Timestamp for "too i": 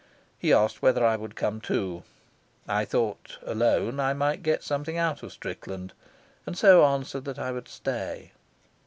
1.61-2.85